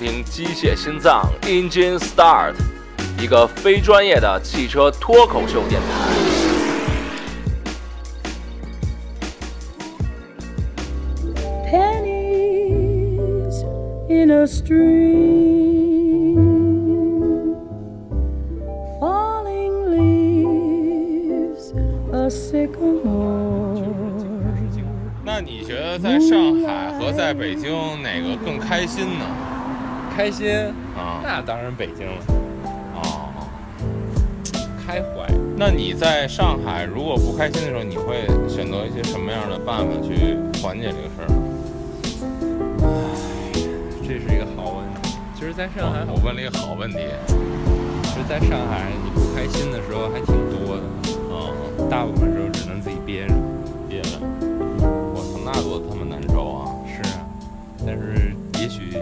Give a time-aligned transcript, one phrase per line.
[0.00, 2.54] 听《机械心脏 Engine Start》，
[3.22, 5.86] 一个非专业的汽车脱口秀电台。
[11.70, 13.62] pennies
[14.08, 14.78] in a stream,
[18.98, 21.74] falling leaves,
[22.14, 23.84] a sycamore.
[25.22, 29.26] 那你觉得在上海和在北京哪个更开心呢？
[30.20, 30.54] 开心，
[30.94, 32.12] 啊那当然北京了，
[32.94, 33.32] 哦，
[34.84, 35.26] 开怀。
[35.56, 41.34] 那你在上海如果不开心的时候，你会选择一些什么样的办法去缓解这个事儿呢？
[44.02, 45.16] 这是一个好问题。
[45.34, 46.98] 其实，在上海，我问了一个好问题。
[48.02, 50.82] 其实在上海，你不开心的时候还挺多的，
[51.32, 53.32] 嗯，大部分时候只能自己憋着。
[53.88, 54.20] 憋着。
[55.16, 56.68] 我操，那多他妈难受啊！
[56.84, 57.24] 是啊，
[57.86, 58.92] 但是也许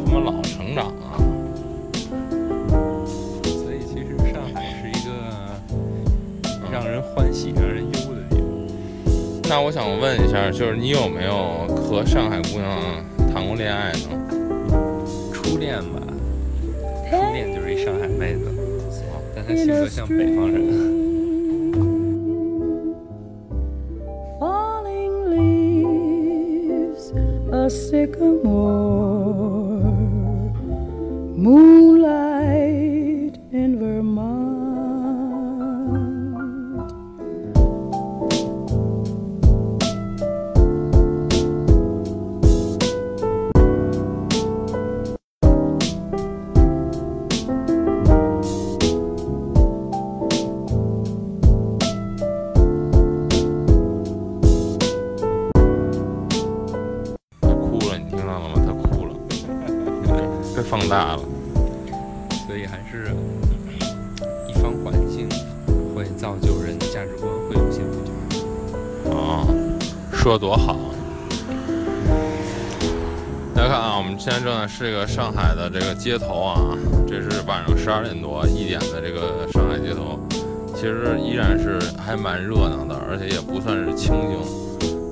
[0.00, 1.16] 别他妈老成长啊！
[3.44, 5.10] 所以，其实上海是一个
[6.72, 8.44] 让人欢喜、让人忧的地方。
[9.48, 13.98] 那我想问一下，就是你有没有和上海姑娘谈过恋爱呢？
[15.32, 16.00] 初恋吧，
[17.10, 18.50] 初恋就是一上海妹子，
[19.34, 20.99] 但她性格像北方人。
[74.90, 80.18] 这个上海的这个街头啊，这是晚上十二点多一点的这个上海街头，
[80.74, 84.36] 其实依然是还蛮热闹的，而且也不算是清静。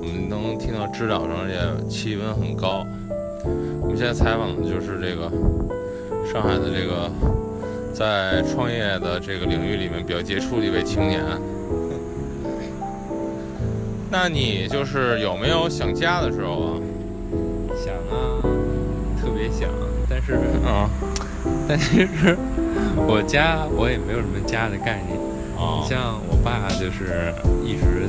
[0.01, 2.85] 我们能听到知了声，而且气温很高。
[3.81, 5.31] 我们现在采访的就是这个
[6.29, 7.09] 上海的这个
[7.93, 11.23] 在创业的这个领域里面比较杰出的一位青年。
[14.11, 16.78] 那你就是有没有想家的时候啊？
[19.59, 20.33] 想啊，特别想，但是
[20.65, 20.89] 啊
[21.67, 22.37] 但其实
[23.07, 25.19] 我家我也没有什么家的概念。
[25.59, 27.33] 啊你像我爸就是
[27.65, 28.07] 一直，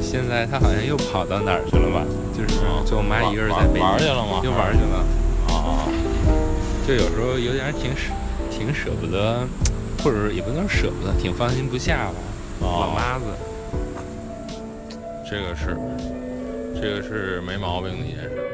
[0.00, 2.00] 现在他好像又跑到哪儿去了吧？
[2.32, 5.04] 就是啊就我妈一个人在北京玩玩去了吗又玩去了。
[5.52, 5.84] 啊
[6.86, 8.10] 就有时候有点挺舍
[8.50, 9.46] 挺舍不得，
[10.02, 12.14] 或者是也不能说舍不得，挺放心不下吧。
[12.62, 13.24] 老哦妈子，
[15.30, 15.76] 这个是，
[16.80, 18.47] 这个是没毛病的一件事。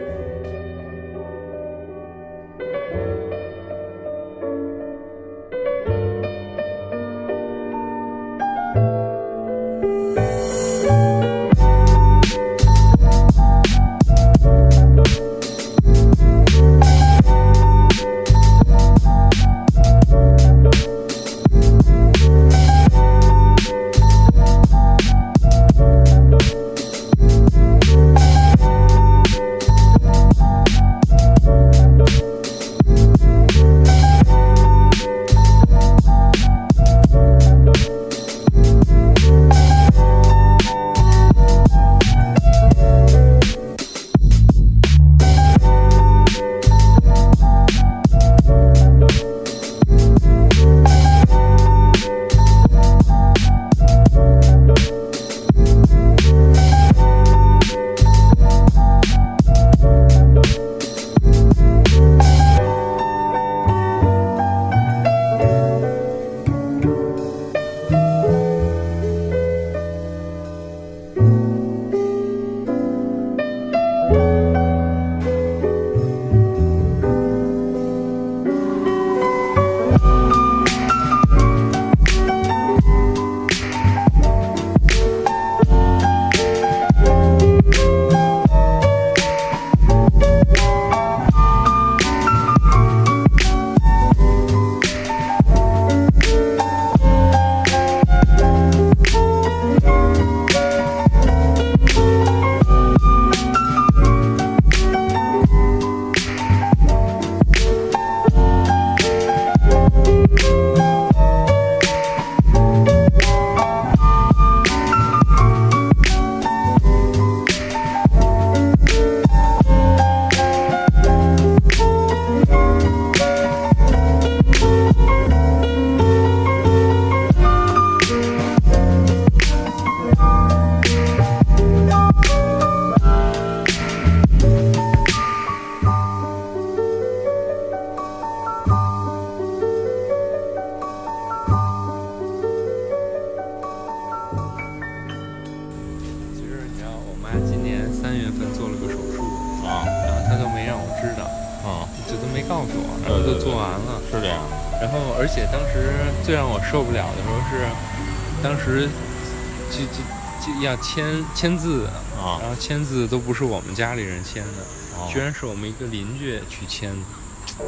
[160.84, 161.86] 签签字，
[162.20, 167.64] 啊然后签字都不是我们家里人签的，哦居然是我们一个邻居去签的。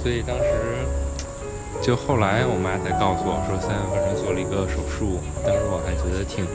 [0.00, 0.44] 所以当时
[1.82, 6.46] 就后来我妈才告诉我说三月份她做了一个手术，当时我还觉得挺，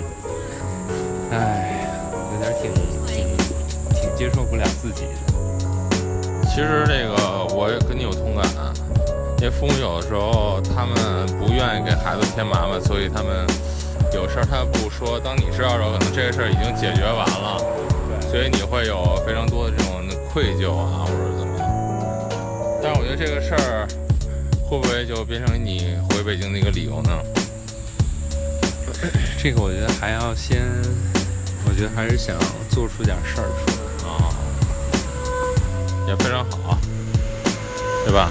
[1.30, 1.86] 唉，
[2.34, 2.74] 有点挺
[3.06, 3.38] 挺
[3.94, 6.50] 挺接受不了自己的。
[6.50, 8.46] 其实这个我也跟你有同感，
[9.40, 13.46] 因为父母有的时候他们不愿意给孩子添麻烦，所以他们
[14.42, 15.20] 儿他不说。
[15.20, 17.62] 当你知道的时候，可能这个事儿已经解决完了，
[18.30, 20.02] 所以你会有非常多的这种
[20.34, 21.70] 愧疚啊，或者怎么样。
[22.82, 23.88] 但是我觉得这个事儿
[24.66, 27.12] 会不会就变成你回北京的一个理由呢？
[29.42, 30.62] 这个我觉得还要先，
[31.66, 32.36] 我觉得还是想
[32.70, 34.10] 做出点事儿出来。
[34.10, 34.30] 啊，
[36.08, 36.78] 也非常好，
[38.06, 38.30] 对吧？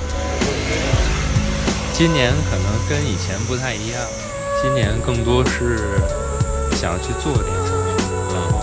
[1.93, 4.01] 今年可能跟以前不太一样，
[4.63, 5.79] 今年更多是
[6.73, 7.81] 想去做点什么，
[8.35, 8.61] 然后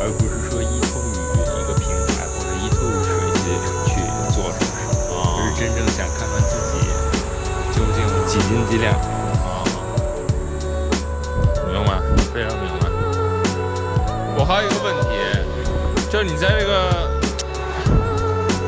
[0.00, 3.56] 而不是说依托于一个平台或者依托于谁去
[3.88, 4.04] 去
[4.34, 6.84] 做什么事，而是真正想看看自己
[7.72, 8.92] 究竟几斤几两。
[8.92, 9.64] 啊，
[11.72, 11.96] 明白，
[12.34, 12.84] 非常明白。
[14.36, 15.08] 我还有一个问题，
[16.10, 17.08] 就是你在这个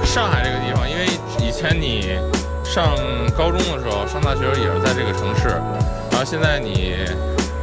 [0.07, 1.05] 上海这个地方，因为
[1.39, 2.19] 以前你
[2.65, 2.97] 上
[3.37, 5.61] 高中的时候，上大学时也是在这个城市，
[6.15, 6.95] 然后现在你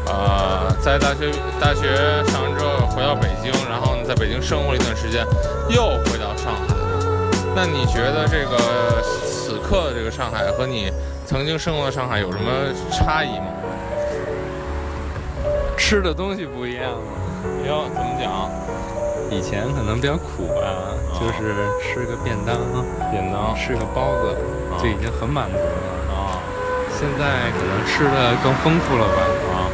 [0.08, 1.96] 呃在大学大学
[2.28, 5.26] 上完之后回到北京，然后呢在北京生活了一段时间，
[5.70, 6.76] 又回到上海。
[7.56, 10.92] 那你觉得这个此刻的这个上海和你
[11.26, 12.52] 曾经生活的上海有什么
[12.92, 13.46] 差异吗？
[15.78, 17.00] 吃的东西不一样了，
[17.66, 18.52] 哟，怎么讲？
[19.30, 22.58] 以前可能比较苦啊，就是吃个便当，
[23.12, 24.36] 便当吃个包子
[24.78, 26.11] 就已经很满足了。
[27.02, 29.24] 现在可能吃的更丰富了吧？
[29.56, 29.66] 啊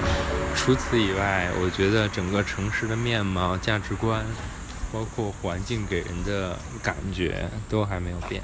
[0.56, 4.26] 除此以外，我觉得整个城市的面貌、价值观，
[4.94, 8.42] 包括环境给人的感觉，都还没有变。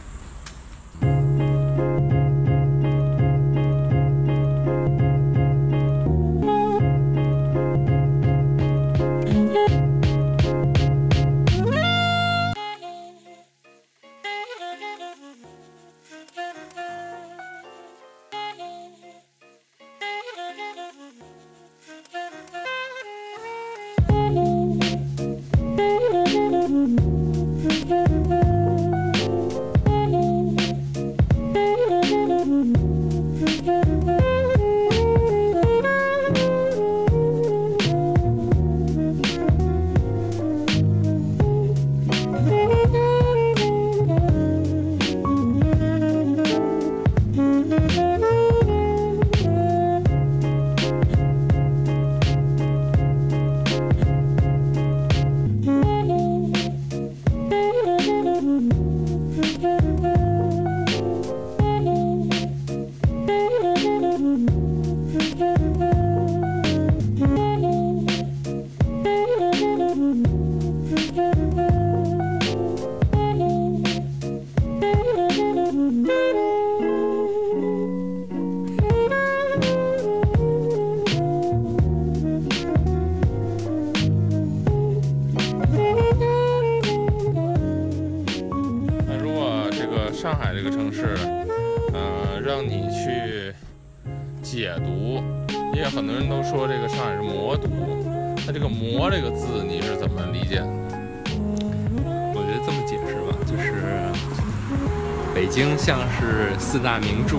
[106.73, 107.37] 四大名著，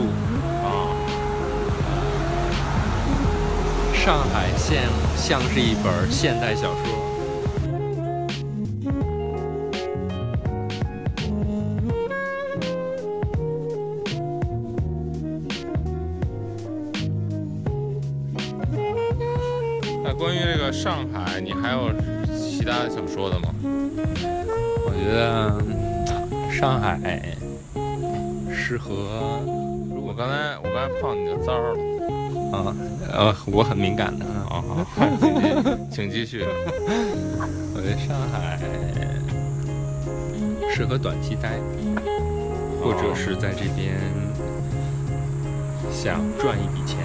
[0.62, 0.95] 啊
[3.93, 4.79] 上海像
[5.17, 7.04] 像是一本现代小说。
[31.45, 31.79] 刚才碰你的簪儿了。
[32.53, 32.75] 啊
[33.13, 34.57] 呃，我很敏感的啊。
[34.57, 35.27] 啊，好，请继
[35.91, 36.45] 请继续。
[37.75, 38.59] 我觉得上海
[40.75, 41.59] 适合短期待，
[42.83, 44.01] 或者是在这边
[45.93, 46.99] 想赚一笔钱。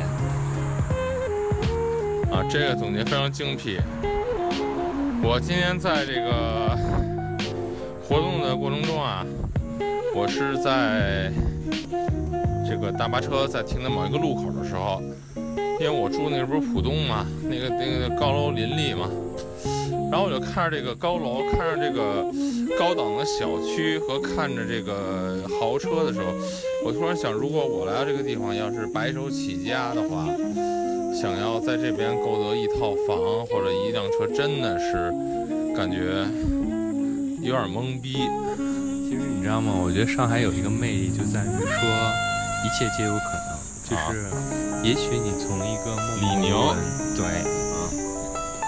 [2.31, 3.79] 啊，这个总结非常精辟。
[5.22, 6.77] 我今天在这个
[8.08, 9.25] 活动的过程中啊，
[10.15, 11.31] 我我是在
[12.69, 15.01] 这个大巴车在停在某一个路口的时候，
[15.81, 19.09] 因为我住那个不是浦东嘛，那个那个高楼林立嘛，
[20.11, 22.23] 然后我就看着这个高楼，看着这个
[22.77, 26.27] 高档的小区和看着这个豪车的时候，
[26.85, 30.27] 我突然想，如果我来到这个地方，要是白手起家的话，
[31.19, 35.11] 想要在这边购得一套房或者一辆车，真的是
[35.75, 36.23] 感觉
[37.41, 38.13] 有点懵逼。
[39.09, 39.73] 其实你知道吗？
[39.83, 42.28] 我觉得上海有一个魅力，就在于说
[42.65, 43.59] 一切皆有可能。
[43.89, 44.29] 就是，
[44.83, 46.77] 也许你从一个默默无闻，
[47.15, 47.89] 对，啊，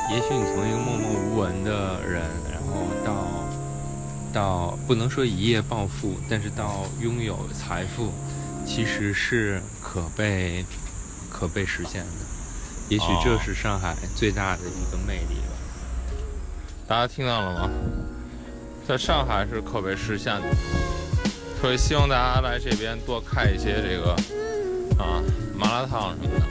[0.09, 3.13] 也许你从一个默默无闻的人，然后到
[4.33, 8.11] 到不能说一夜暴富，但是到拥有财富，
[8.65, 10.65] 其实是可被
[11.29, 12.11] 可被实现的。
[12.89, 15.53] 也许这哦是上海最大的一个魅力吧。
[16.87, 17.69] 大家听到了吗？
[18.87, 20.47] 在上海是可被实现的，
[21.61, 24.13] 所以希望大家来这边多看一些这个
[24.97, 25.21] 啊
[25.55, 26.45] 麻辣烫什么的，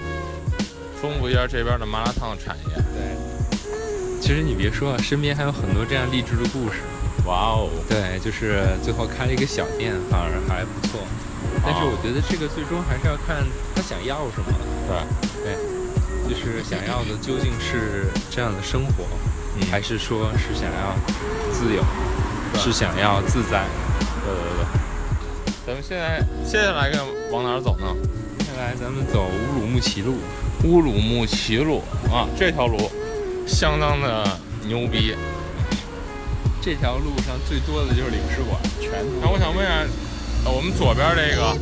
[1.03, 2.75] 丰富一下这边的麻辣烫产业。
[2.95, 6.79] 对，其实你别说，啊，身边还有很多这样励志的故事。
[7.27, 11.01] 哇哦，对，就是最后开了一个小店，反而还不错。
[11.67, 14.47] 但是我觉得这个最终还是要看他想要什么，
[14.87, 14.95] 对
[15.43, 19.05] 对，就是想要的究竟是这样的生活，
[19.59, 20.95] 嗯还是说是想要
[21.53, 21.83] 自由，
[22.55, 23.67] 是想要自在？
[24.25, 24.70] 对对对。
[25.67, 26.99] 咱们现在接下来该
[27.31, 27.87] 往哪儿走呢？
[28.39, 30.17] 接下来咱们走乌鲁木齐路，
[30.65, 32.91] 乌鲁木齐路啊，这条路
[33.47, 34.27] 相当的
[34.67, 35.15] 牛逼。
[36.63, 38.91] 这条路上最多的就是领事馆，全
[39.21, 39.87] 那我想问一下，
[40.45, 41.57] 呃我们左边这个，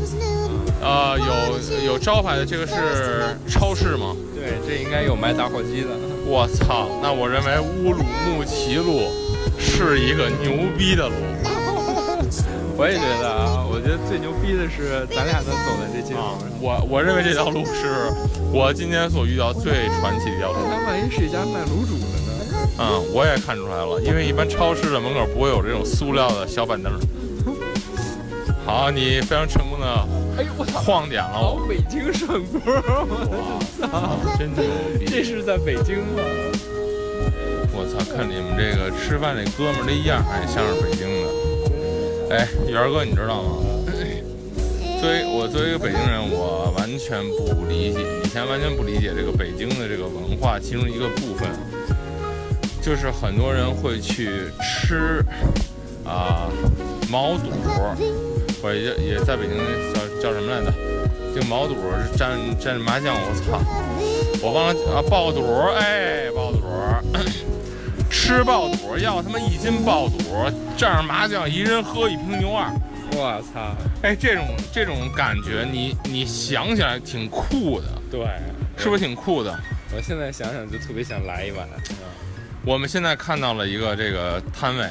[0.80, 4.16] 呃，有有招牌的，这个是超市吗？
[4.34, 5.88] 对，这应该有卖打火机的。
[6.24, 6.88] 我操！
[7.02, 9.10] 那我认为乌鲁木齐路
[9.58, 11.14] 是一个牛逼的路。
[12.78, 16.14] 我也觉得啊，我觉得最牛逼的是咱俩能走在这街
[16.60, 18.06] 我我认为这条路是
[18.52, 20.58] 我今天所遇到最传奇的一条路。
[20.62, 22.30] 那万一是一家卖卤煮的呢？
[22.78, 26.92] 嗯，我也看出来了，因为一般超市的门口不会有这种塑料的小板凳。
[28.64, 29.86] 好，你非常成功的
[30.38, 30.78] 哎呦我操！
[30.78, 34.22] 晃点了我，北京涮锅，我操！
[34.38, 34.62] 真牛
[35.00, 35.04] 逼！
[35.10, 36.22] 这是在北京吗？
[37.74, 41.37] 我操，看你们这个吃饭这哥们儿这样儿，哎，像是北京的。
[42.38, 43.58] 哎，元儿哥，你知道吗？
[45.00, 51.48] 作为我作为一个北京人，我完全不理解，以前完全不理解这个北京的这个文化，其中一个部分
[52.80, 54.30] 就是很多人会去
[54.62, 55.20] 吃
[56.04, 56.46] 啊、
[57.10, 57.50] 毛肚，
[58.62, 59.58] 或者也也在北京
[59.92, 60.72] 叫叫什么来着？
[61.34, 63.60] 这个毛肚是蘸蘸麻酱，我操！
[64.40, 65.42] 我忘了啊，爆肚，
[65.76, 66.27] 哎，
[68.28, 70.18] 吃爆肚要他妈一斤爆肚，
[70.76, 72.70] 蘸上麻酱，一人喝一瓶牛二。
[73.12, 73.74] 我操！
[74.02, 78.26] 哎，这种这种感觉你，你想起来挺酷的，对，
[78.76, 79.58] 是不是挺酷的？
[79.96, 81.66] 我现在想想就特别想来一碗。
[82.66, 84.86] 我们现在看到了一个这个摊位，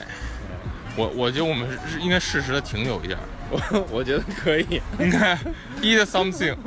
[0.96, 3.16] 我我觉得我们是应该适时的停留一下，
[3.52, 4.82] 我 我觉得可以。
[4.98, 5.38] 应该
[5.84, 6.56] eat something。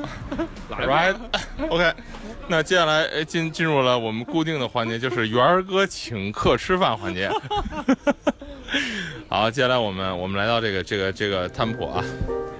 [2.50, 7.30] 那接下来呃进进入了我们固定的环节，就是元儿哥请客吃饭环节。
[9.30, 12.02] 好，接下来我们我们来到这个这个这个摊铺啊，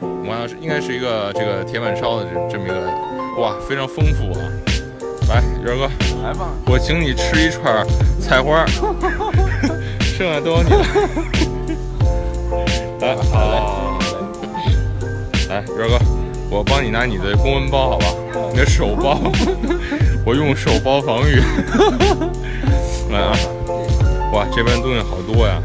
[0.01, 4.47] 我要是应该是一个这个铁板烧的这这么一个，哇，非常丰富啊。
[5.29, 5.91] 来，元儿哥，
[6.23, 7.85] 来吧，我请你吃一串
[8.21, 8.67] 菜花儿，
[10.01, 10.87] 剩下都有你了。
[13.03, 13.51] 来，好，
[15.49, 15.99] 来，元儿哥，
[16.51, 18.07] 我帮你拿你的公文包，好吧？
[18.53, 19.19] 你的手包，
[20.27, 21.41] 我用手包防御。
[23.13, 23.33] 来啊！
[24.33, 25.63] 哇，这边东西好多呀！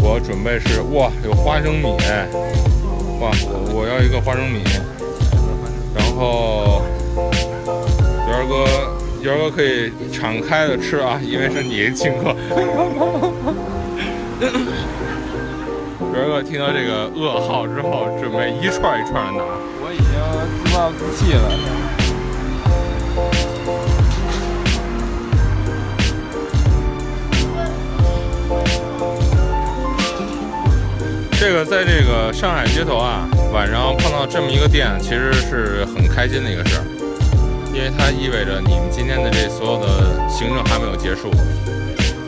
[0.00, 1.86] 我准备是哇，有花生米，
[3.20, 4.62] 哇，我我要一个花生米，
[5.94, 6.82] 然后
[8.26, 8.64] 元儿哥，
[9.22, 12.34] 元儿哥可以敞开的吃啊，因为是你请客。
[16.12, 19.42] 元儿哥听到这个噩耗之后，准备一串一串的拿。
[19.80, 20.04] 我已经
[20.62, 21.48] 自暴自弃了。
[31.40, 36.84] 这个在这个上海街头啊，晚上碰到这么一个店，其实是很开心的一个事儿，
[37.72, 41.32] 因为它意味着你们今天的这所有的行程还没有结束，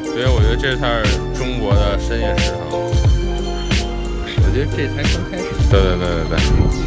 [0.04, 2.93] 所以我觉得这才是中国的深夜食堂。
[4.54, 5.42] 我觉得这才刚开始。
[5.68, 6.84] 对对对对对。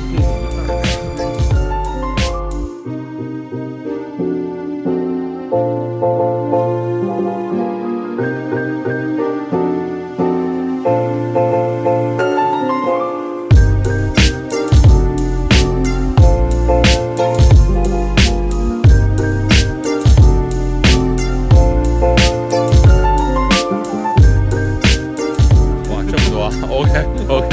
[26.70, 27.50] OK OK，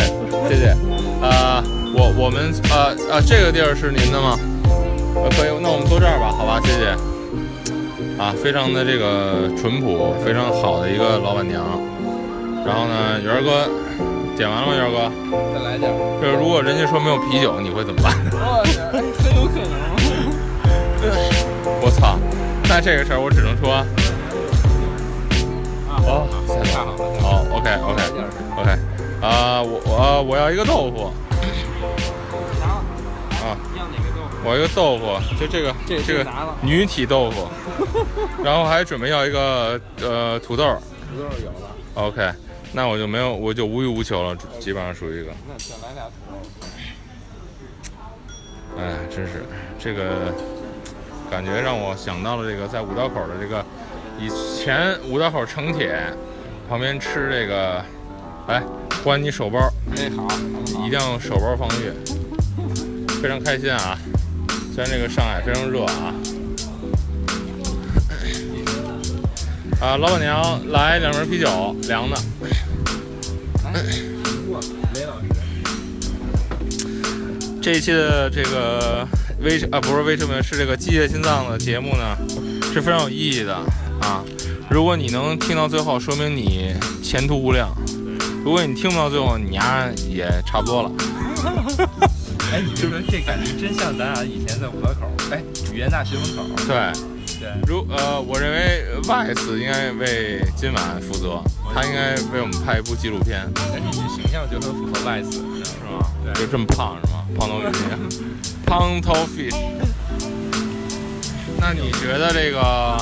[0.48, 0.76] 谢谢。
[1.20, 1.62] 呃，
[1.94, 4.38] 我我们呃呃，这个地儿是您的吗？
[5.16, 6.96] 呃，可以，那我们坐这儿吧，好吧，谢谢。
[8.18, 11.64] 啊，非常的这个淳朴，非常好的一个老板娘。
[12.64, 13.68] 然后呢，元哥，
[14.36, 14.74] 点完了吗？
[14.74, 15.10] 元哥，
[15.54, 15.90] 再来点。
[16.20, 18.14] 就是如果人家说没有啤酒，你会怎么办？
[18.32, 19.74] 我 很有可能。
[21.82, 22.18] 我操，
[22.68, 23.72] 那这个事儿我只能说。
[25.88, 28.43] 啊，好，太好了，好，OK，OK。
[28.56, 28.70] OK，
[29.20, 31.12] 啊，我我我要一个豆腐，
[33.42, 34.36] 啊，要哪个豆腐？
[34.44, 36.24] 我要一个豆腐，就这个这这个
[36.62, 37.48] 女体豆腐，
[38.44, 42.32] 然后还准备要一个呃土豆土豆有了，，OK，
[42.72, 46.38] 那我就没有，我就无欲无求了，基本上属于一个，那再来俩土豆。
[48.76, 49.44] 哎，真是。
[49.78, 50.34] 这个
[51.30, 53.64] 感觉让我想到了这个在五道口的这个
[54.18, 56.00] 以前五道口城铁
[56.68, 57.84] 旁边吃这个，
[58.46, 58.62] 来
[59.02, 59.58] 关你手包，
[59.96, 60.26] 哎，好，
[60.84, 61.92] 一定要手包防御，
[63.22, 63.98] 非常开心啊！
[64.74, 66.14] 虽然这个上海非常热啊。
[69.80, 72.16] 啊，老板娘来两瓶啤酒，凉的。
[73.64, 73.72] 来，
[74.46, 74.60] 过
[74.94, 75.26] 雷老师。
[77.62, 79.06] 这一期的这个
[79.40, 82.16] 微啊不是微生命是这个机械心脏的节目呢，
[82.72, 84.22] 是非常有意义的啊。
[84.70, 87.68] 如果你能听到最后，说明你前途无量；
[88.44, 90.92] 如果你听不到最后，你丫也差不多了。
[92.52, 96.44] 哎，你就说这感觉真像咱俩以前在五道口，哎，语言大学门口。
[96.66, 96.92] 对，
[97.40, 101.42] 对，如呃，我认为 Vice 应该为今晚负责，
[101.74, 105.40] 他应该为我们拍一部纪录片，而且你这形象就很符合 Vice，是
[105.90, 106.06] 吗？
[106.34, 107.24] 就这么胖是吗？
[107.38, 107.64] 胖头鱼，
[108.66, 109.56] 胖头 fish。
[111.58, 112.98] 那你觉得这个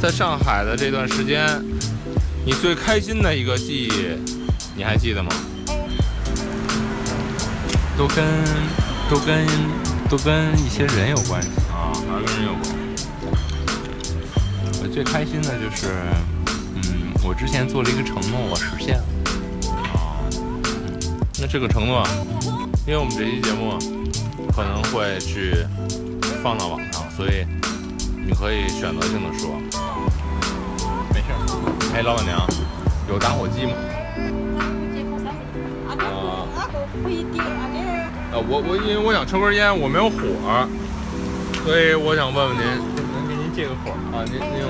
[0.00, 1.46] 在上海的这段时间，
[2.46, 3.90] 你最开心的一个记忆，
[4.76, 5.30] 你还记得吗？
[7.96, 8.22] 都跟
[9.08, 9.46] 都跟
[10.10, 11.48] 都跟一些人有关系。
[11.72, 12.64] 啊，还跟人有关。
[14.82, 15.94] 我最开心的就是，
[16.74, 19.04] 嗯，我之前做了一个承诺，我实现了。
[21.40, 22.06] 那这个承诺，
[22.86, 23.78] 因为我们这期节目
[24.54, 25.54] 可能会去
[26.42, 27.46] 放到网上，所以
[28.26, 29.58] 你可以选择性的说。
[31.94, 32.44] 哎，老板娘，
[33.08, 33.72] 有打火机吗？
[35.86, 36.42] 啊，
[37.04, 40.18] 不一定啊，我我因为我想抽根烟，我没有火，
[41.64, 43.92] 所以我想问问您能给您借个火？
[44.10, 44.66] 啊，您您有？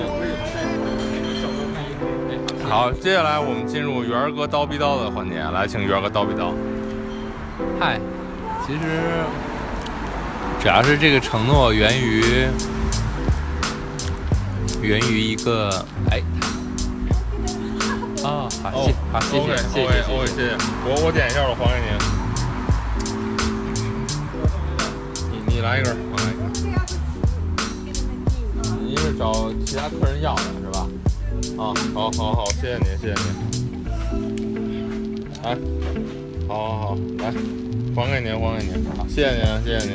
[2.69, 6.53] 好，接下来我们进入元儿哥叨逼叨的环节，来，请元儿哥叨逼叨。
[7.81, 7.99] 嗨，
[8.67, 8.81] 其实
[10.61, 12.47] 主要是这个承诺源于
[14.83, 15.71] 源于一个
[16.11, 16.21] 哎。
[18.25, 20.27] 哦，好，谢，好，谢谢，谢谢，谢谢。
[20.27, 20.57] 谢谢。
[20.87, 21.93] 我我点一下，我还给您。
[25.31, 26.51] 你你来一根儿，我来一根儿。
[28.83, 30.89] 您是找其他客人要的是吧？
[31.59, 33.27] 啊，好，好，好，谢谢您，谢谢您。
[35.43, 35.55] 来，
[36.49, 37.29] 好好好，来，
[37.95, 39.95] 还给您，还给您，好，谢谢您，谢谢您。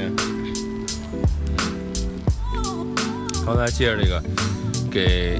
[3.43, 4.21] 刚才借着这个
[4.91, 5.39] 给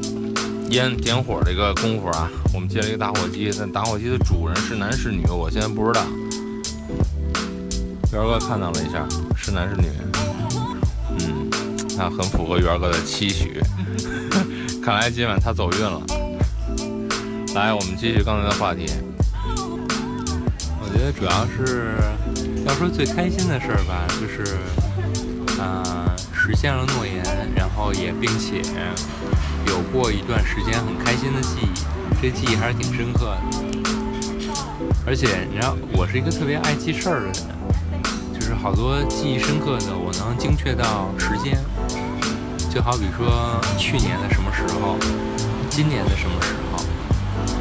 [0.70, 6.06] 烟点火这个功夫啊，我们接了一个打火机，但打火机的主人是男是女，我现在不知道。
[8.12, 9.88] 元儿哥看到了一下，是男是女？
[11.20, 11.50] 嗯，
[11.98, 13.60] 那很符合元儿哥的期许。
[14.84, 16.02] 看来今晚他走运了。
[17.56, 18.86] 来，我们继续刚才的话题。
[20.82, 21.96] 我觉得主要是
[22.66, 24.58] 要说最开心的事儿吧，就是
[25.60, 27.24] 啊、实现了诺言，
[27.56, 28.62] 然后也并且
[29.70, 31.70] 有过一段时间很开心的记忆，
[32.20, 33.42] 这记忆还是挺深刻的。
[35.06, 37.34] 而且你知道，我是一个特别爱记事儿的人，
[38.34, 41.56] 就是好多记忆深刻的，我能精确到时间。
[42.74, 44.98] 就好比说去年的什么时候，
[45.70, 46.78] 今年的什么时候，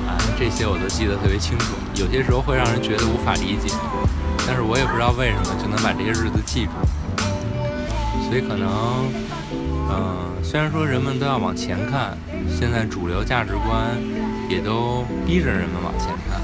[0.08, 1.74] 啊，这些我都记得特别清楚。
[1.94, 3.68] 有些时候会让人觉得无法理解，
[4.46, 6.72] 但是我也不知道为什么就能把这些日子记住。
[8.28, 9.08] 所以可能，
[9.90, 12.16] 嗯、虽然说人们都要往前看，
[12.48, 13.96] 现在主流价值观
[14.48, 16.40] 也都逼着人们往前看，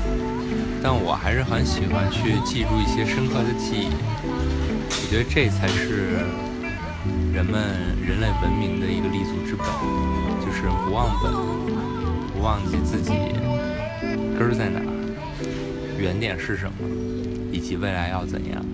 [0.83, 3.89] 但我还是很喜欢去记住一些深刻的记忆。
[4.25, 6.25] 我觉得这才是
[7.33, 7.61] 人们
[8.01, 9.67] 人类文明的一个立足之本，
[10.41, 11.33] 就是不忘本，
[12.33, 13.13] 不忘记自己
[14.37, 14.81] 根儿在哪，
[15.99, 16.73] 原点是什么，
[17.53, 18.65] 以及未来要怎样。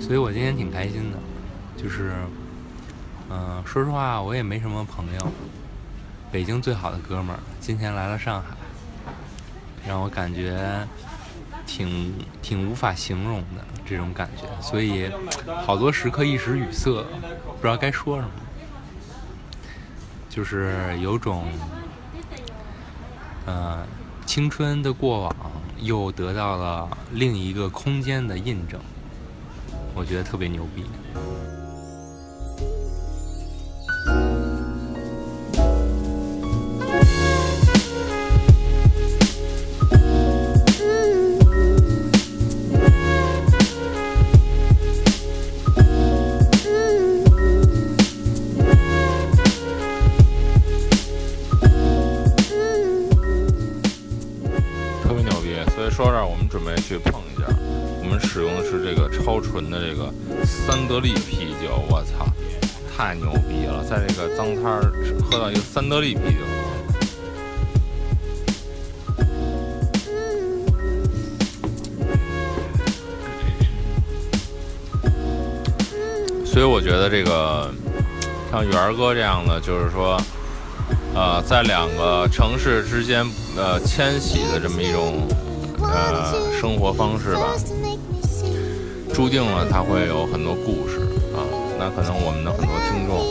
[0.00, 1.18] 所以我今天挺开心的，
[1.80, 2.12] 就是，
[3.34, 5.32] 嗯、说实话，我也没什么朋友。
[6.30, 8.48] 北京最好的哥们儿今天来了上海，
[9.88, 10.86] 让我感觉
[11.66, 15.10] 挺挺无法形容的这种感觉，所以
[15.64, 18.30] 好多时刻一时语塞，不知道该说什么，
[20.28, 21.46] 就是有种，
[23.46, 23.82] 呃，
[24.26, 25.34] 青春的过往
[25.78, 28.78] 又得到了另一个空间的印证，
[29.94, 30.84] 我觉得特别牛逼。
[63.02, 63.82] 太牛逼了！
[63.82, 64.92] 在这个脏摊儿
[65.24, 66.38] 喝到一个三得利啤酒。
[76.46, 77.74] 所以我觉得这个
[78.52, 80.16] 像元儿哥这样的，就是说，
[81.12, 85.26] 呃，在两个城市之间呃迁徙的这么一种
[85.80, 87.52] 呃生活方式吧，
[89.12, 91.01] 注定了他会有很多故事。
[91.82, 93.26] 那可能我们的很多听众，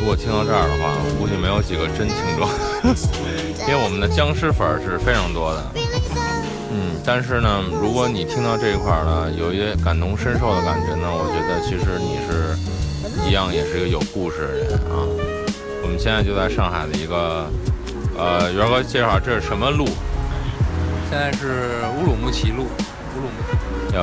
[0.00, 2.48] 如果听到这儿的话，估计没有几个真听众，
[3.68, 5.60] 因为我们的僵尸粉是非常多的。
[6.72, 12.56] 嗯，但是呢，如果你听到这一块儿呢，有一些感同身受的感觉呢，我觉得其实你是
[13.28, 15.04] 一样，也是一个有故事的人啊。
[15.84, 17.44] 我们现在就在上海的一个，
[18.16, 19.84] 呃，元哥介绍这是什么路？
[21.10, 22.64] 现在是乌鲁木齐路，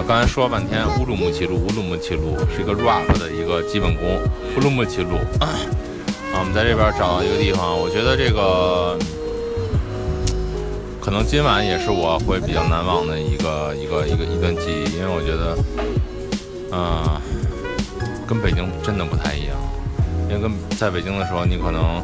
[0.08, 4.19] 刚才说了半天乌鲁木齐路，乌鲁木齐路是一个 rap 的一个基本功，
[4.56, 5.15] 乌鲁木齐路。
[5.39, 5.49] 啊，
[6.39, 8.97] 我们在这边找到一个地方，我觉得这个
[10.99, 15.58] 可能今晚也是我会比较难忘的一个一个一个一段记忆，因为我觉得，
[16.71, 17.21] 嗯、
[18.27, 19.58] 跟北京真的不太一样，
[20.30, 22.01] 因为跟在北京的时候，你可能，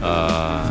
[0.00, 0.62] 呃，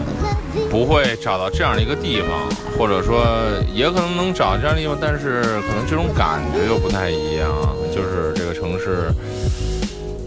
[0.70, 2.30] 不会找到这样的一个地方，
[2.78, 3.26] 或者说
[3.74, 7.50] 也可能能找到这样的地方，但是可能这种感觉又不太一样。
[7.94, 9.10] 就是这个城市，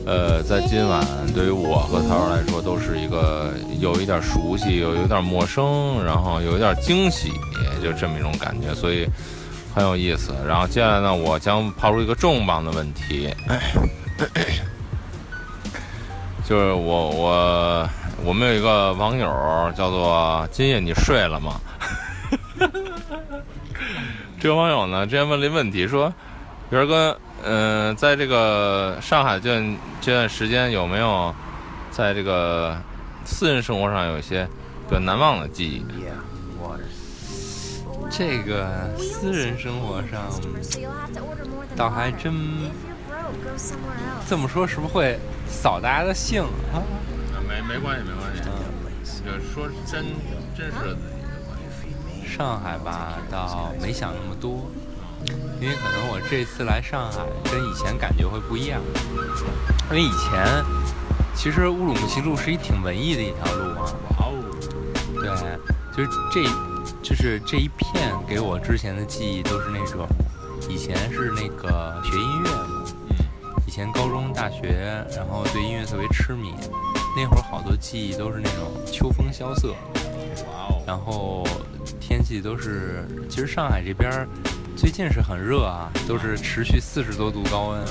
[0.07, 7.31] 呃，在今晚对于我和涛儿来说，都是一个有一点熟悉，有有点陌生，然后有一点惊喜，
[7.83, 9.07] 就这么一种感觉，所以
[9.75, 10.33] 很有意思。
[10.47, 13.29] 然后接下来呢，我将抛出一个重磅的问题。
[16.49, 17.91] 就是我我
[18.25, 19.27] 我们有一个网友
[19.77, 21.61] 叫做今夜你睡了吗？
[24.41, 26.13] 这个网友呢之前问了一问题，说
[26.71, 31.35] 元儿哥，嗯、在这个上海这段这段时间有没有
[31.91, 32.77] 在这个
[33.25, 34.47] 私人生活上有一些
[34.89, 35.85] 比较难忘的记忆？
[38.11, 40.23] 这个私人生活上，
[41.77, 42.35] 倒还真
[44.29, 46.83] 这么说，是不是会扫大家的兴啊？
[47.49, 48.43] 没没关系没关系，
[49.25, 50.05] 就说真
[50.55, 52.29] 真实的自己。
[52.29, 54.71] 上海吧，倒没想那么多，
[55.59, 58.83] 因为可能我这次来上海跟以前感觉会不一样。
[59.91, 60.63] 因为以前
[61.35, 64.35] 其实乌鲁木齐路是一挺文艺的一条路啊，哇哦，
[65.15, 65.27] 对，
[65.97, 66.45] 就是这，
[67.03, 70.07] 就是这一片给我之前的记忆都是那种，
[70.69, 72.85] 以前是那个学音乐嘛，
[73.67, 76.53] 以前高中、大学，然后对音乐特别痴迷，
[77.21, 79.73] 那会儿好多记忆都是那种秋风萧瑟，
[80.47, 81.45] 哇哦，然后
[81.99, 84.25] 天气都是，其实上海这边
[84.77, 87.85] 最近是很热啊，都是持续四十多度高温，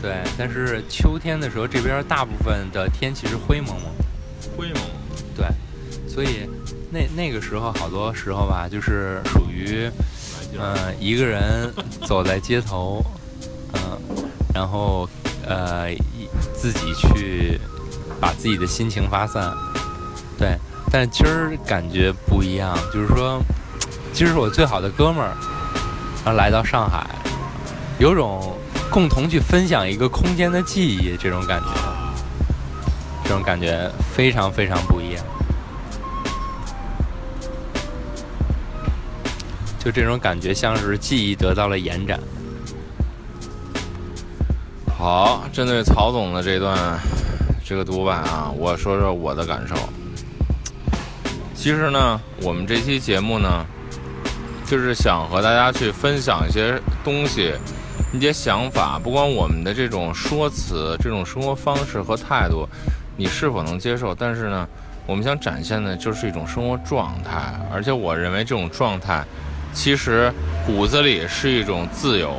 [0.00, 3.82] 对，但是秋天的时候这边大部分的天气是灰蒙蒙。
[4.56, 4.82] 灰蒙，
[5.36, 5.46] 对，
[6.08, 6.48] 所以
[6.90, 9.90] 那那个时候好多时候吧，就是属于，
[10.58, 11.70] 嗯、一个人
[12.06, 13.04] 走在街头，
[13.74, 14.00] 嗯、
[14.54, 15.06] 然后
[15.46, 17.60] 呃一自己去
[18.20, 19.52] 把自己的心情发散，
[20.38, 20.56] 对。
[20.90, 23.38] 但今儿感觉不一样，就是说，
[24.12, 25.36] 今儿是我最好的哥们儿，
[26.24, 27.06] 然后来到上海，
[27.98, 28.56] 有种
[28.90, 31.66] 共同去分享一个空间的记忆这种感觉。
[33.22, 35.22] 这种感觉非常非常不一样。
[39.78, 42.18] 就这种感觉，像是记忆得到了延展。
[44.98, 46.98] 好，针对曹总的这段
[47.68, 49.74] 这个独白啊，我说说我的感受。
[51.54, 53.62] 其实呢，我们这期节目呢，
[54.64, 57.52] 就是想和大家去分享一些东西，
[58.14, 62.66] 一些想法，不管我们的这种说辞、这种生活方式和态度，
[63.18, 64.66] 你是否能接受，但是呢，
[65.06, 69.22] 我们想展现的就是一种生活状态，而且我认为这种状态
[69.74, 70.32] 其实
[70.64, 72.34] 骨子里是一种自由，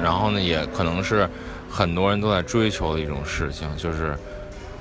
[0.00, 1.28] 然后呢，也可能是
[1.68, 4.16] 很多人都在追求的一种事情，就是，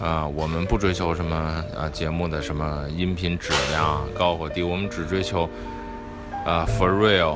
[0.04, 5.50] 呃，我们不追求什么呃节目的什么音频质量高或低，我们只追求
[6.46, 7.36] 呃 for real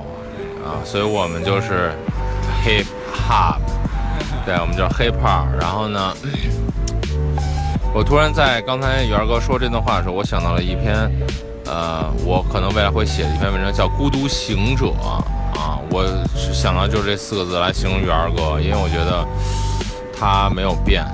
[0.65, 1.93] 啊，所以我们就是
[2.65, 3.61] hip hop，
[4.45, 5.47] 对，我们叫 hip hop。
[5.57, 6.13] 然后呢，
[7.93, 11.09] 我突然在刚才元儿哥说这段话的时候，我想到了一篇。
[11.69, 15.21] 呃，我可能未来会写一篇文章，叫《孤独行者》啊。
[15.91, 19.27] 我想到就是这四个字来形容元儿哥，因为我觉得
[20.17, 21.05] 他没有变，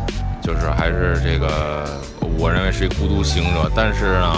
[0.43, 1.85] 就是还是这个，
[2.37, 3.71] 我认为是一孤独行者。
[3.75, 4.35] 但是呢，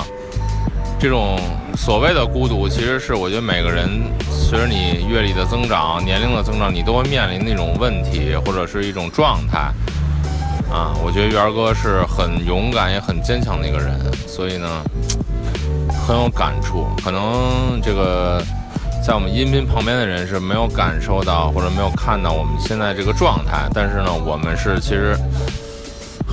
[1.00, 1.40] 这种
[1.76, 3.90] 所谓的孤独，其实是我觉得每个人
[4.30, 9.58] 随着你阅历的增长、年龄的增长，你都会面临那种问题或者是一种状态
[10.72, 10.94] 啊。
[11.04, 14.68] 我觉得元儿哥是很勇敢也很坚强的一个人，所以呢。
[16.08, 18.40] 很有感触，可能这个
[19.04, 25.18] 在我们音频旁边的人是没有感受到或者没有看到我们现在这个状态，但是呢，我们是其实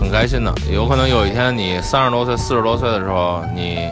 [0.03, 0.53] 很开心的。
[0.71, 3.89] 有可能有一天你三十多岁、四十多岁的时候，你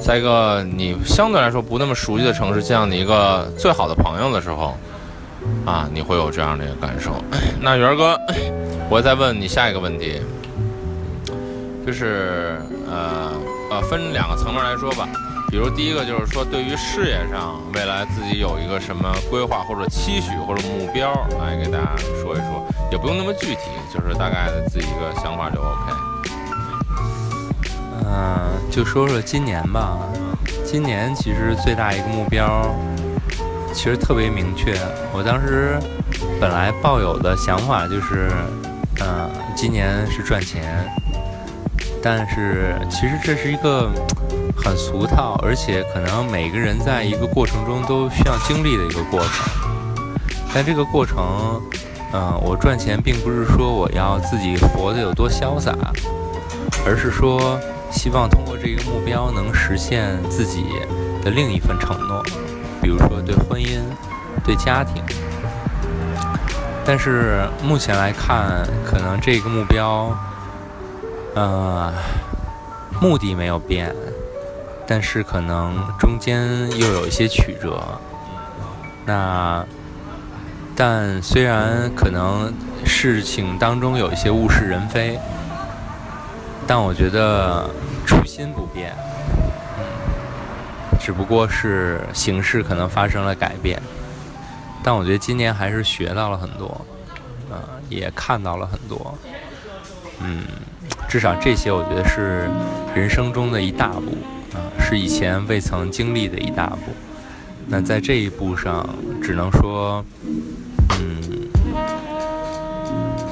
[0.00, 4.76] 在一个你相对来说不那么熟悉的城市见到你一个最好的朋友的时候，
[5.64, 7.12] 啊，你会有这样的一个感受。
[7.60, 8.18] 那元哥，
[8.90, 10.20] 我再问你下一个问题，
[11.86, 13.32] 就是呃。
[13.68, 15.08] 呃，分两个层面来说吧，
[15.50, 22.55] 比如第一个就是说，对于事业上未来自己有一个什么规划或者期许或者目标，来给大家说一说，
[22.90, 25.92] 也不用那么具体，就是大概的自己一个想法就 OK。
[28.04, 29.98] 嗯，就说说今年吧，
[30.64, 32.74] 今年其实最大一个目标，
[33.72, 34.78] 其实特别明确。
[35.12, 35.78] 我当时
[36.40, 38.30] 本来抱有的想法就是，
[39.00, 40.86] 嗯，今年是赚钱。
[42.02, 43.90] 但是其实这是一个
[44.56, 49.30] 很俗套，而且可能每个人在一个过程中都需要经历的一个过程。
[50.54, 51.60] 但这个过程，
[52.12, 55.74] 嗯，我赚钱并不是说我要自己活得有多潇洒，
[56.86, 57.58] 而是说
[57.90, 60.64] 希望通过这个目标能实现自己
[61.22, 62.22] 的另一份承诺，
[62.80, 63.80] 比如说对婚姻、
[64.44, 65.02] 对家庭。
[66.84, 70.16] 但是目前来看，可能这个目标。
[71.34, 71.92] 呃，
[72.98, 73.94] 目的没有变，
[74.86, 77.78] 但是可能中间又有一些曲折。
[79.04, 79.62] 那，
[80.76, 82.52] 但虽然可能
[82.84, 85.18] 事情当中有一些物是人非，
[86.66, 87.68] 但我觉得
[88.06, 88.94] 初心不变，
[91.00, 93.80] 只不过是形式可能发生了改变。
[94.84, 96.86] 但我觉得今年还是学到了很多，
[97.50, 97.58] 呃，
[97.88, 99.16] 也看到了很多，
[100.20, 100.42] 嗯。
[101.08, 102.50] 至少这些，我觉得是
[102.94, 104.16] 人生中的一大步
[104.52, 106.92] 啊，是以前未曾经历的一大步。
[107.68, 108.86] 那在这一步上，
[109.22, 110.04] 只能说，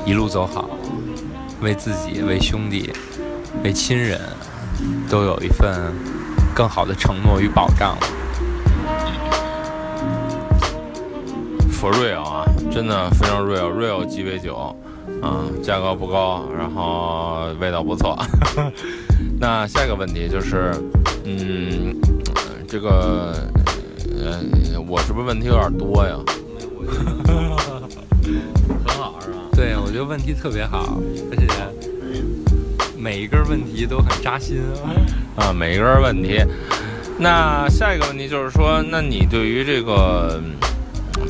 [0.06, 0.68] 一路走好，
[1.62, 2.92] 为自己、为兄弟、
[3.62, 4.20] 为亲人，
[5.08, 5.92] 都有一份
[6.54, 7.96] 更好的承诺与保障。
[11.72, 14.76] For real 啊，真的非常 real，real 鸡尾酒。
[15.22, 18.18] 嗯，价格不高，然后味道不错。
[19.40, 20.72] 那下一个问题就是，
[21.24, 21.94] 嗯，
[22.68, 23.34] 这个，
[24.22, 24.40] 呃，
[24.86, 26.16] 我是不是问题有点多呀？
[29.64, 31.00] 对，我觉得问题特别好，
[31.30, 31.46] 而且
[32.98, 34.60] 每一根问题都很扎心
[35.38, 35.54] 啊。
[35.54, 36.38] 每一根问题。
[37.16, 40.38] 那下一个问题就是说，那你对于这个？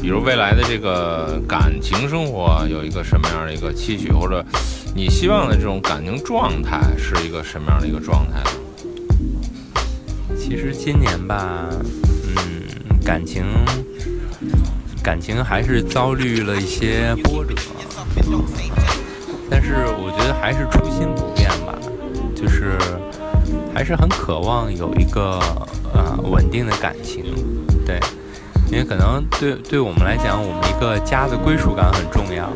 [0.03, 4.45] 比如未来的这个感情生活有一个什么样的一个期许，或者
[4.97, 8.51] 你希望的这种感情状态是一个什么样的一个状态呢？
[10.37, 11.69] 其实今年吧，
[12.27, 13.45] 嗯，感情
[15.05, 17.55] 感情还是遭遇了一些波折，
[19.51, 21.79] 但是我觉得还是初心不变吧，
[22.35, 22.79] 就是
[23.75, 25.39] 还是很渴望有一个
[25.93, 27.25] 呃稳定的感情，
[27.87, 27.99] 对。
[28.71, 32.51] 因为可能对对我们来讲，我们一个家的归属感很重要。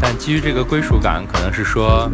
[0.00, 2.08] 但基于这个归属感，可能是说，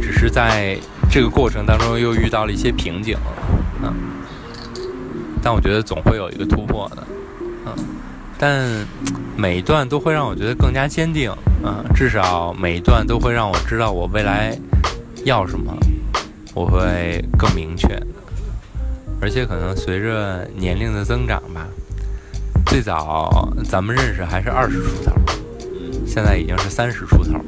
[0.00, 0.78] 只是在
[1.10, 3.16] 这个过程当中又遇到了一些瓶颈，
[3.82, 3.92] 嗯。
[5.42, 7.06] 但我觉得总会有一个突破的，
[7.66, 7.72] 嗯。
[8.38, 8.86] 但
[9.36, 11.30] 每一段都会让我觉得更加坚定，
[11.64, 11.84] 嗯。
[11.94, 14.56] 至少每一段都会让我知道我未来
[15.24, 15.76] 要什么，
[16.54, 17.88] 我会更明确。
[19.20, 21.66] 而且可能随着年龄的增长吧，
[22.66, 25.12] 最早咱们认识还是二十出头，
[26.06, 27.42] 现在已经是三十出头了。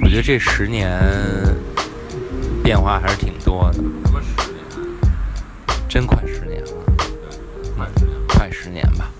[0.00, 1.00] 我觉得这十年
[2.62, 3.78] 变化还是挺多的。
[4.04, 4.62] 什么十年？
[5.88, 6.70] 真快十年了。
[7.76, 9.10] 快十年，快十年吧。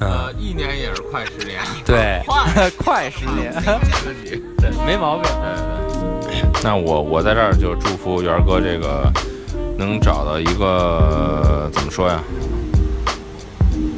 [0.00, 3.72] 呃，一年也是快十年，对，快 快十年，没
[4.06, 4.42] 问题。
[4.58, 5.30] 对，没毛病。
[6.62, 9.10] 那我我在这儿就祝福元儿哥这个
[9.76, 12.22] 能找到一个怎么说呀？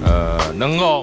[0.04, 1.02] 呃，能够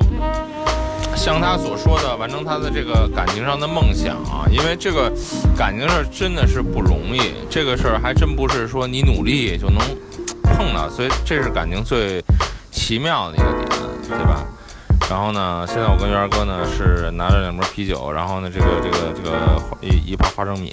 [1.16, 5.12] 像他所说的完成他的这个感情上的梦想啊，因为这个
[5.56, 9.78] 感情事儿真的是不容易，这个事儿还真不是说你努力就能
[10.42, 12.24] 碰到，所以这是感情最
[12.72, 13.87] 奇妙的一个点？
[15.10, 20.72] 然后呢，现在我跟元儿哥呢是拿着两瓶啤酒，然后呢这个这个这个一一盘花生米，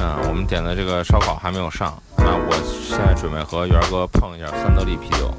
[0.00, 2.52] 嗯，我们点的这个烧烤还没有上，那我
[2.88, 5.30] 现在准备和元儿哥碰一下三得利啤酒。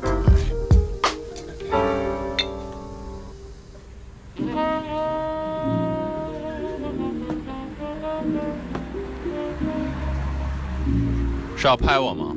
[11.58, 12.28] 是要拍我吗？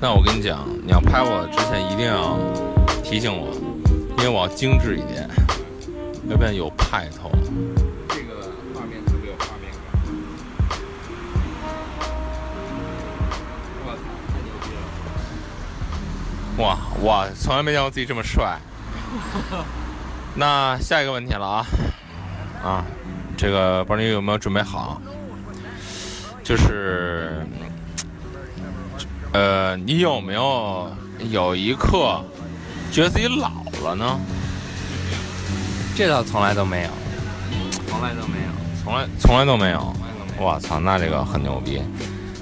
[0.00, 2.38] 那我跟你讲，你要拍我之前一定要
[3.02, 3.52] 提醒我，
[4.24, 5.28] 因为我要精致一点，
[6.30, 7.30] 要不然有派头。
[8.08, 10.00] 这个画面特别有画面感。
[13.84, 14.00] 我操，
[14.32, 14.70] 太牛逼
[16.56, 16.64] 了！
[16.64, 18.58] 哇哇，从来没见过自己这么帅。
[20.34, 21.66] 那下一个问题了啊
[22.64, 22.84] 啊，
[23.36, 25.02] 这个不知道你有没有准备好？
[26.42, 27.46] 就是，
[29.34, 30.90] 呃，你有没有
[31.30, 32.24] 有一刻
[32.90, 33.50] 觉得自己老
[33.84, 34.18] 了呢？
[35.96, 36.88] 这倒从来都没有，
[37.86, 39.94] 从来都没有，从来从来都没有。
[40.38, 41.80] 我操，那这个很牛逼。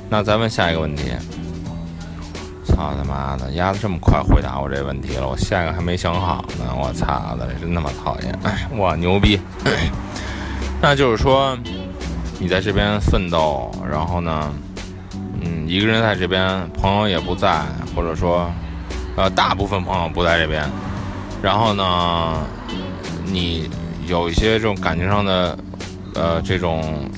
[0.09, 1.13] 那咱问下一个问题。
[2.65, 6.73] 操他妈的，丫的这么快回答我这问题了，我下一个还没想好呢。
[6.75, 8.39] 我操的，真他妈讨厌！
[8.45, 9.39] 哎哇，牛逼！
[10.81, 11.59] 那就是说，
[12.39, 14.51] 你在这边奋斗，然后呢，
[15.43, 17.63] 嗯，一个人在这边，朋友也不在，
[17.95, 18.51] 或者说，
[19.17, 20.65] 呃，大部分朋友不在这边，
[21.43, 22.39] 然后呢，
[23.25, 23.69] 你
[24.07, 25.59] 有一些这种感情上的，
[26.15, 27.11] 呃，这种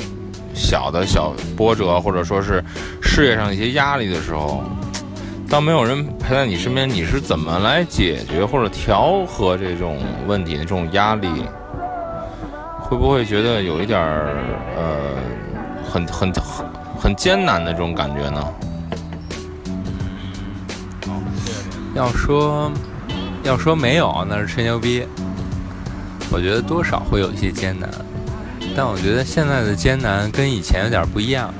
[0.54, 2.64] 小的小波折，或者说是
[3.02, 4.64] 事业上一些压力的时候，
[5.46, 11.28] 当没有人陪在你身边，你是怎么来解决或者调和这种问题的这种压力？
[12.80, 14.36] 会不会觉得有一点儿
[14.76, 15.16] 呃，
[15.90, 16.66] 很很很
[16.98, 18.42] 很艰难的这种感觉呢？
[21.94, 22.70] 要说
[23.44, 25.06] 要说没有，那是吹牛逼。
[26.30, 27.88] 我觉得多少会有一些艰难，
[28.74, 31.52] 但我觉得现在的艰难跟以前有点不一样。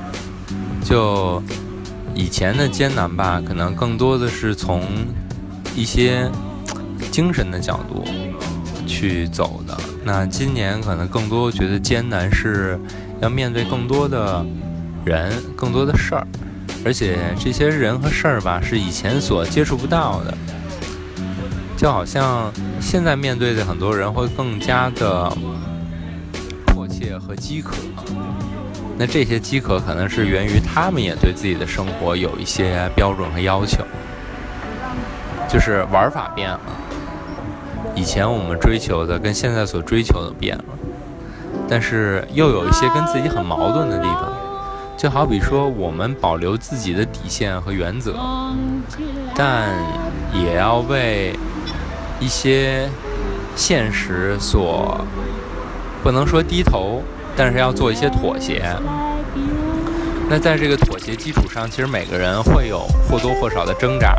[0.83, 1.41] 就
[2.13, 4.83] 以前的艰难吧，可能更多的是从
[5.75, 6.29] 一些
[7.11, 8.03] 精神的角度
[8.87, 9.77] 去走的。
[10.03, 12.79] 那今年可能更多觉得艰难是
[13.21, 14.45] 要面对更多的
[15.05, 16.27] 人、更多的事儿，
[16.83, 20.37] 而且这些人和事儿吧是以前所接触不到的。
[21.77, 25.31] 就好像现在面对的很多人会更加的
[26.67, 27.75] 迫切和饥渴，
[28.97, 33.83] 那这些饥渴可能是源于他们也对自己的生活有一些标准和要求，
[35.49, 36.59] 就是玩法变了。
[37.93, 40.63] 以前我们追求的跟现在所追求的变了，
[41.67, 44.33] 但是又有一些跟自己很矛盾的地方，
[44.97, 48.15] 就好比说我们保留自己的底线和原则，
[49.35, 49.69] 但
[50.33, 51.37] 也要为
[52.19, 52.89] 一些
[53.55, 54.99] 现实所
[56.03, 57.01] 不能说低头，
[57.35, 58.63] 但是要做一些妥协。
[60.29, 64.15] 那在这个妥协基础上，其实每个人会有或多或少的挣扎，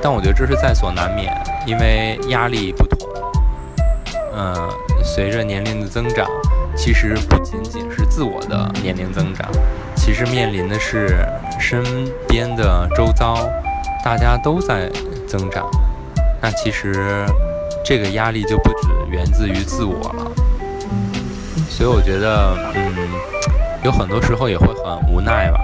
[0.00, 1.32] 但我觉得这是在所难免，
[1.66, 2.98] 因为压力不同。
[4.36, 4.68] 嗯，
[5.02, 6.28] 随着年龄的增长，
[6.76, 9.48] 其实不仅仅是自我的年龄增长，
[9.96, 11.26] 其实面临的是
[11.58, 11.82] 身
[12.28, 13.36] 边的周遭，
[14.04, 14.90] 大家都在
[15.26, 15.68] 增长。
[16.44, 17.24] 那其实
[17.82, 20.30] 这个压力就不只源自于自我了，
[21.70, 23.08] 所以我觉得，嗯，
[23.82, 25.58] 有很多时候也会很无奈吧。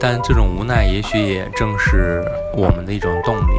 [0.00, 2.24] 但这种无奈，也许也正是
[2.56, 3.52] 我们的一种动力。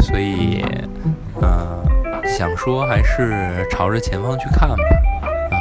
[0.00, 0.64] 所以，
[1.40, 1.84] 嗯、
[2.26, 4.76] 想说还是朝着前方去看吧。
[5.52, 5.54] 啊，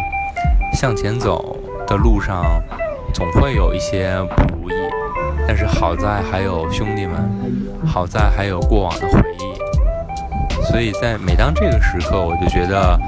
[0.73, 2.59] 向前走的路上，
[3.13, 4.73] 总会有一些不如意。
[5.45, 12.99] 但是好在还有兄弟们，好在还有过往的回忆，所以在每当这个时刻，我就觉得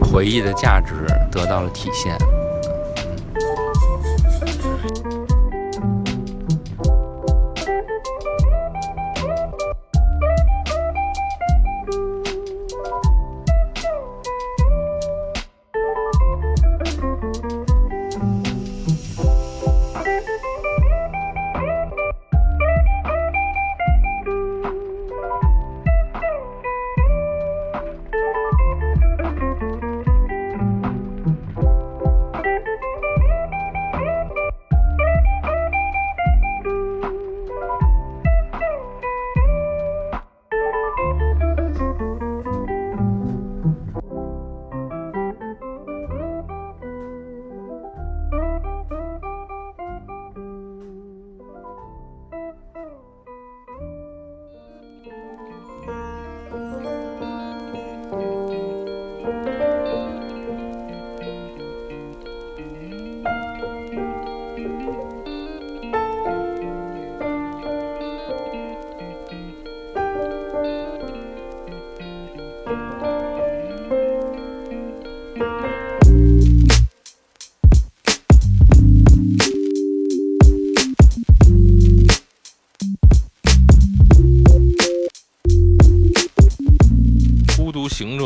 [0.00, 2.16] 回忆的价值得到了体现。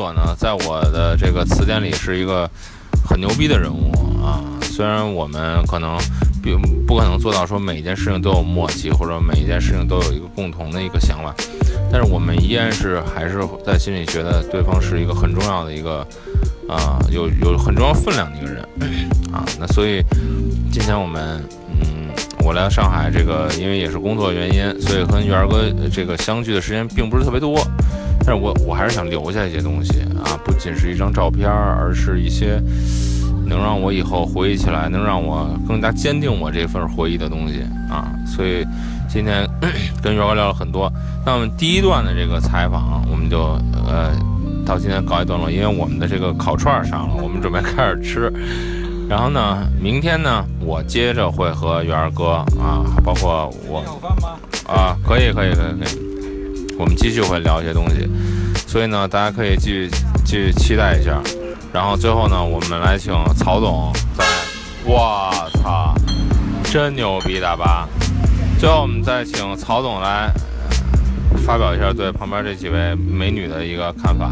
[0.04, 2.46] 我呢，在我的这个词典里是一个
[3.08, 3.90] 很牛逼的人物
[4.22, 4.44] 啊。
[4.60, 5.96] 虽然我们可能
[6.42, 11.34] 并不可能做到说每一件事情都有默契，或者每一件事情都有一个共同的一个想法，
[11.90, 16.06] 但是我们依然是还是在心里觉得对方是一个很重要的一个
[16.68, 18.62] 啊，有有很重要分量的一个人
[19.32, 19.42] 啊。
[19.58, 20.02] 那所以
[20.70, 22.12] 今天我们嗯，
[22.44, 27.66] 我来到上海，这个因为也是工作原因，所以和元儿哥这个相聚的时间并不是特别多。
[28.26, 32.58] 但是我我还是想留下一些东西啊，不仅是一张照片，而是一些
[33.46, 38.10] 能让我以后回忆起来，能让我更加坚定我这份回忆的东西啊。
[38.26, 38.66] 所以
[39.08, 39.46] 今天
[40.02, 40.90] 跟元哥聊了很多。
[41.26, 44.10] 那么第一段的这个采访，我们就呃
[44.64, 48.32] 到今天告一段落，因为我们的这个烤串上了，我们准备开始吃。
[49.06, 53.84] 然后呢，明天呢，我接着会和元儿哥啊，包括我
[54.66, 56.13] 啊，可以可以可以可以。
[56.78, 58.08] 我们继续会聊一些东西，
[58.66, 59.90] 所以呢，大家可以继续
[60.24, 61.20] 继续期待一下。
[61.72, 64.24] 然后最后呢，我们来请曹总在，
[64.84, 65.94] 我操，
[66.64, 67.88] 真牛逼大巴！
[68.58, 70.32] 最后我们再请曹总来
[71.44, 74.30] 发表一下对旁边这几位美女的一个看法。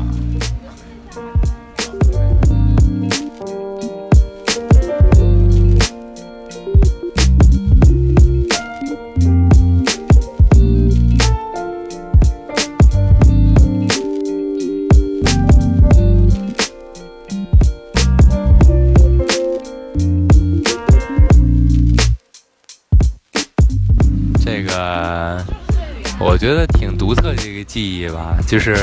[27.73, 28.75] 记忆吧，就是，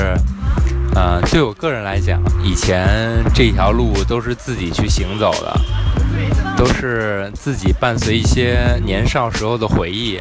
[0.96, 5.60] 呃，对我个人来讲，以前这条路都是自己去行走的，
[6.56, 10.18] 都是自己伴随一些年少时候的回忆，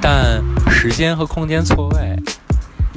[0.00, 2.16] 但时间和空间错位，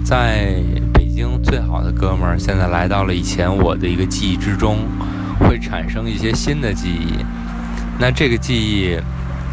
[0.06, 0.56] 在
[0.94, 4.88] 北京最好的哥们儿现在来到了以前我的一个记忆之中，
[5.42, 7.18] 会产生一些新的记忆，
[8.00, 8.98] 那这个记忆。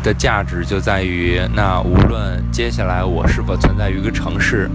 [0.05, 4.71] 的价值就在于，那无论接下来我是否存在于一个城市，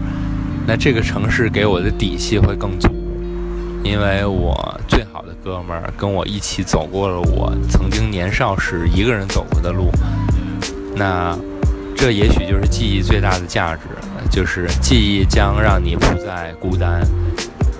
[0.72, 2.88] 那这个城市给我的底气会更足，
[3.84, 4.56] 因为我
[4.88, 9.92] 最好的哥们儿跟我一起走过了我曾经年少时一个人走过的路，
[10.96, 11.38] 那
[11.94, 13.82] 这也许就是记忆最大的价值，
[14.32, 17.06] 就是记忆将让你不再孤单，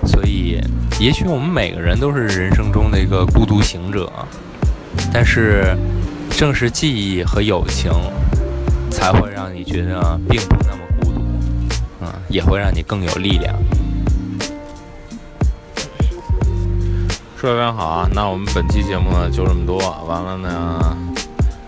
[0.04, 0.60] 所以
[1.00, 4.12] 也许我们每个人都是人生中的一个孤独行者，
[5.10, 5.74] 但是。
[6.34, 7.92] 正是记忆和友情，
[8.90, 10.81] 才会让你觉得并不那么，
[12.32, 13.54] 也会让你更有力量。
[17.36, 18.08] 说的非常好啊！
[18.12, 19.78] 那我们本期节目呢就这么多，
[20.08, 20.96] 完了呢，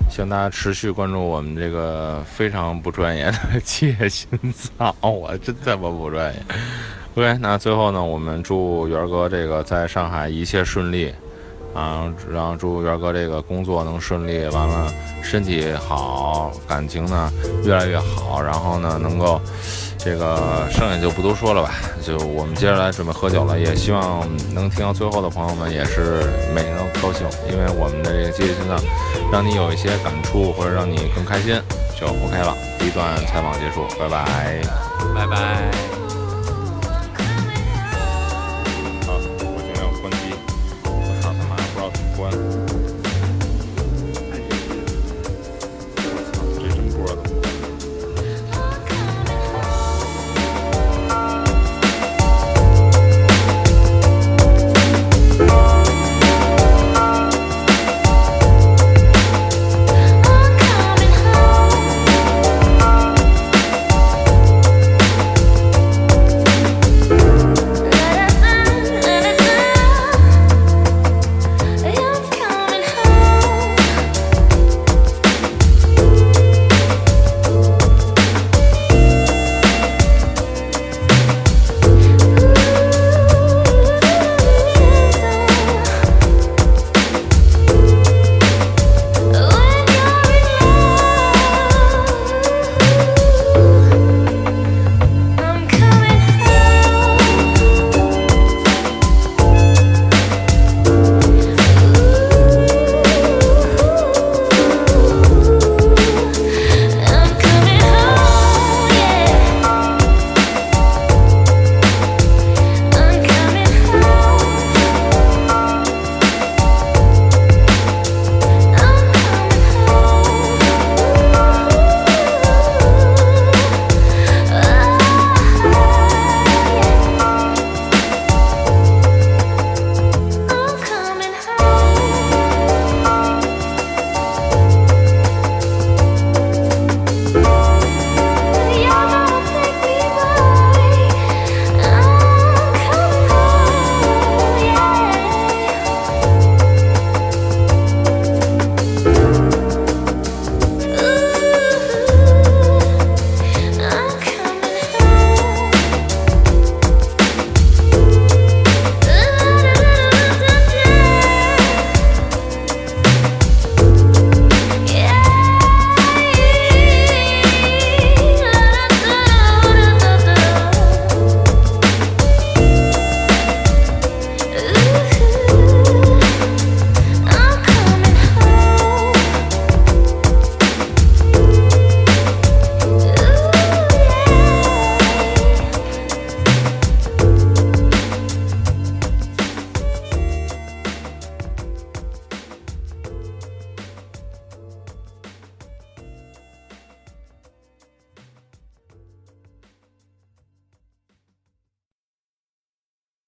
[0.09, 4.27] 希望大家持续关注我们这个非常不专业的借心
[4.79, 6.41] 脏，我真他妈不专业。
[7.17, 11.13] OK，那最后呢，我们祝元哥这个在上海一切顺利。
[11.75, 14.89] 啊，然后祝元哥这个工作能顺利，完了
[15.25, 17.33] 身体好，感情呢
[17.65, 19.41] 越来越好，然后呢能够
[20.05, 21.75] 这个剩下就不多说了吧。
[22.03, 26.23] 就我们接下来准备喝酒了，也希望能听到最后的朋友们也是
[26.55, 28.79] 每天都高兴，因为我们的这个积极心脏
[29.33, 31.59] 让你有一些感触或者让你更开心
[31.99, 32.55] 就 OK 了。
[32.79, 34.61] 第一段采访结束，拜拜，
[35.15, 35.94] 拜拜。